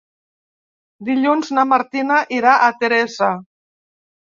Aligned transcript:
Dilluns 1.09 1.51
na 1.59 1.67
Martina 1.75 2.19
irà 2.41 2.57
a 2.57 2.73
Teresa. 2.83 3.31